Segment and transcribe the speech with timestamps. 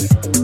[0.00, 0.40] Yeah.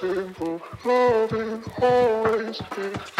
[0.00, 0.60] simple.
[0.84, 3.17] Loving always be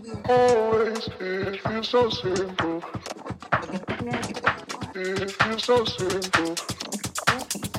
[0.00, 0.20] baby.
[0.28, 2.82] Always, it feels so simple.
[4.94, 6.56] It feels so simple.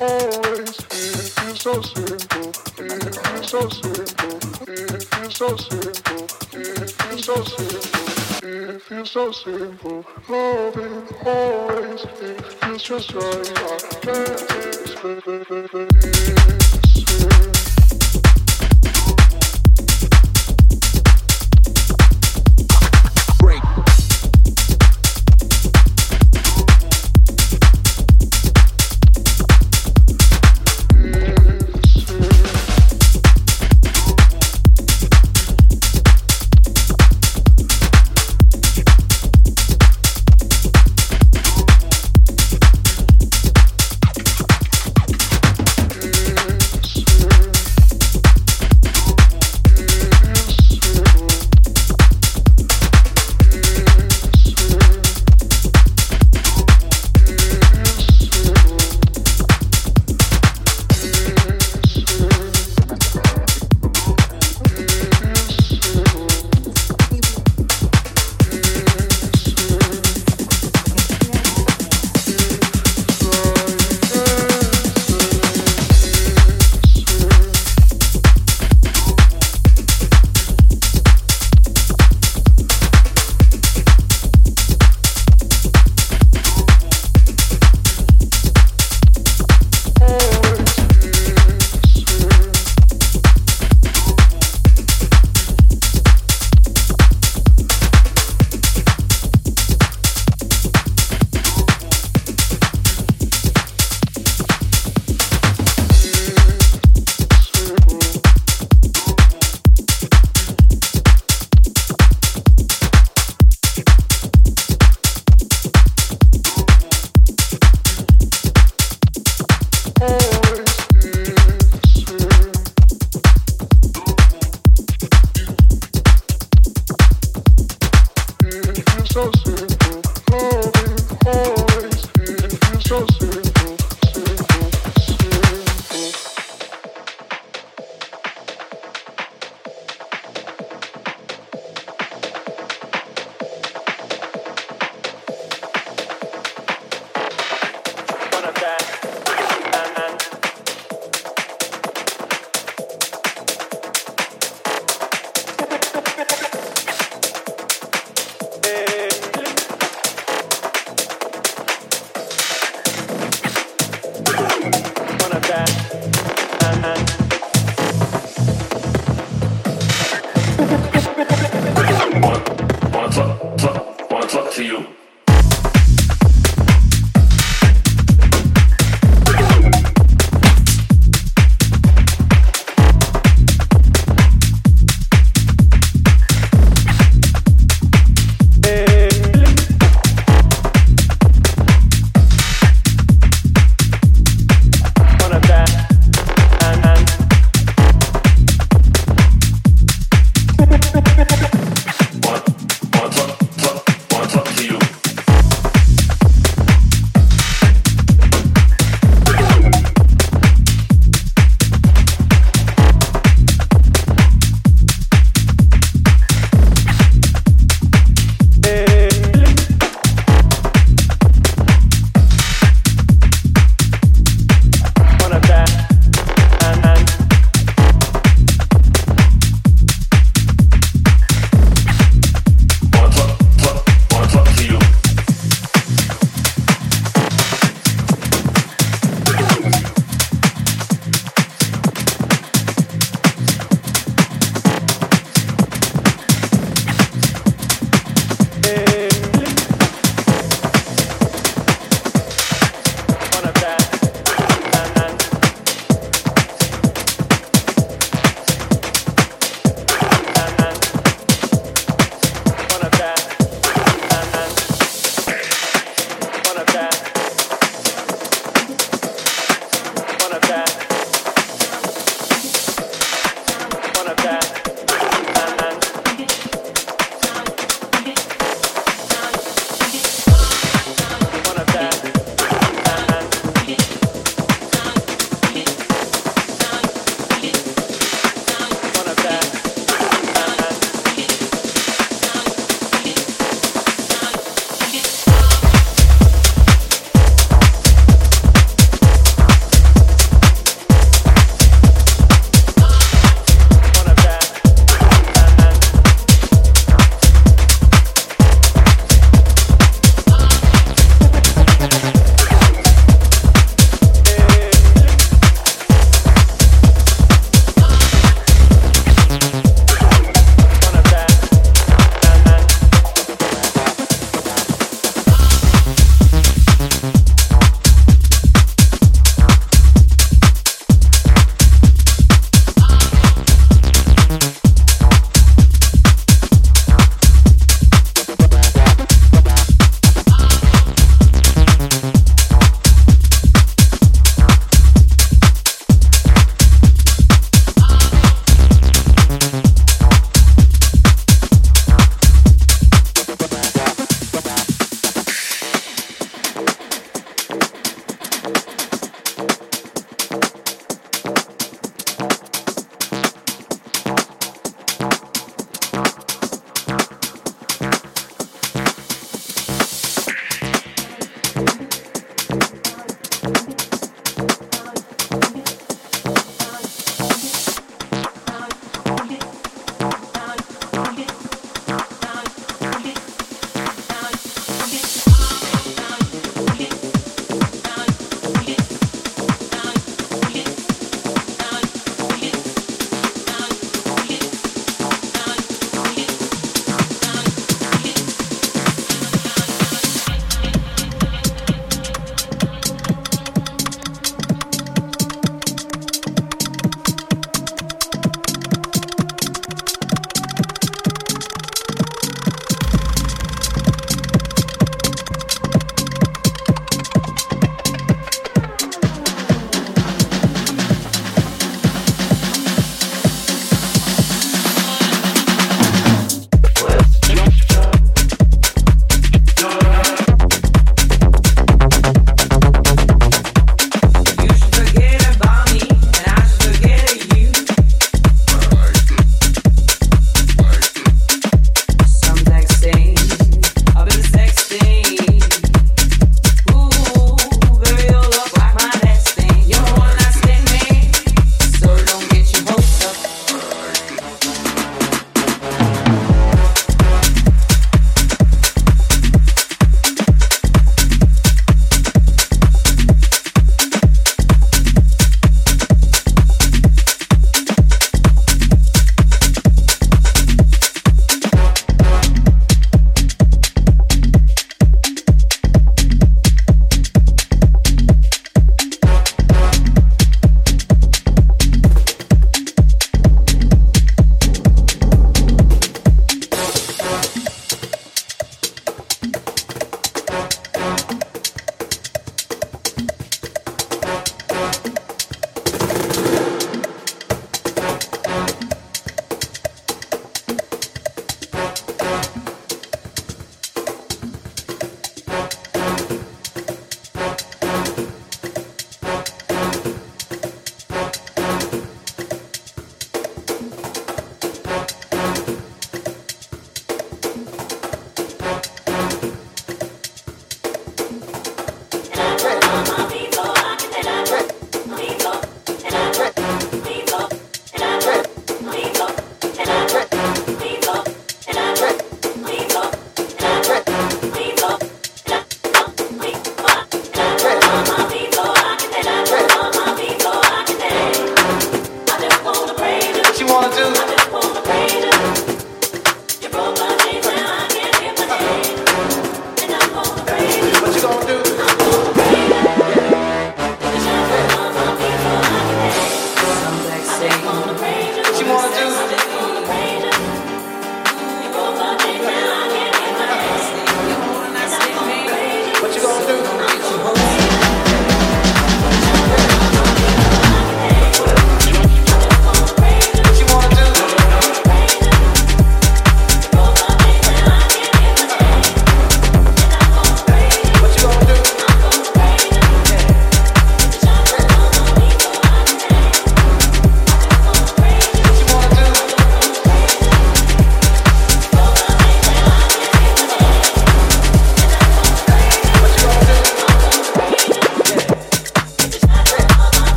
[0.00, 2.52] Always, it feels so simple.
[2.78, 4.38] It feels so simple.
[4.66, 6.24] It feels so simple.
[6.52, 8.48] It feels so simple.
[8.48, 10.04] It feels so simple.
[10.28, 13.52] Loving always, it feels just right.
[13.58, 14.40] I can't
[14.80, 15.22] explain.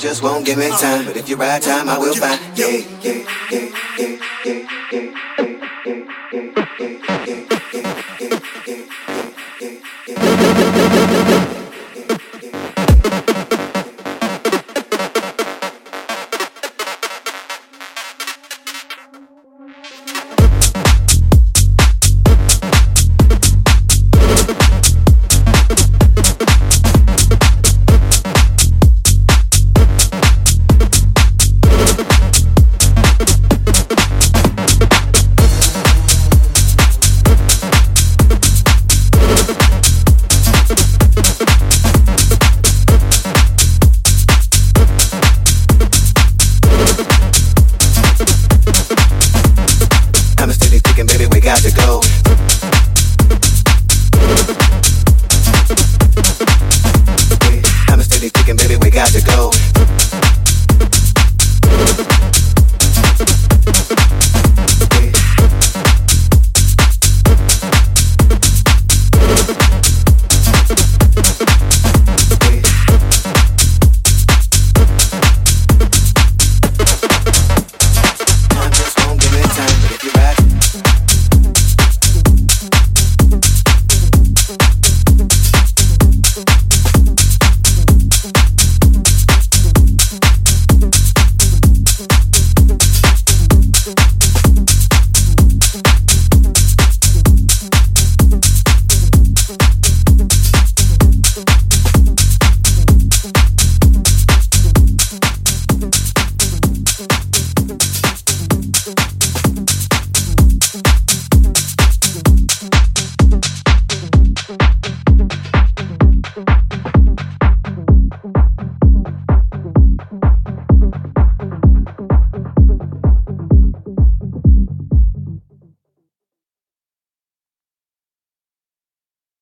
[0.00, 2.49] Just won't give me time, but if you ride time, I will find.